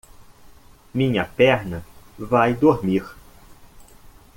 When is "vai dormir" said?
2.17-3.05